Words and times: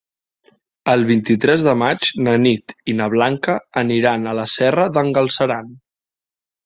El 0.93 1.03
vint-i-tres 1.09 1.65
de 1.67 1.75
maig 1.81 2.09
na 2.27 2.33
Nit 2.45 2.75
i 2.93 2.97
na 3.01 3.09
Blanca 3.17 3.59
aniran 3.85 4.27
a 4.27 4.35
la 4.41 4.47
Serra 4.59 4.89
d'en 4.97 5.13
Galceran. 5.19 5.71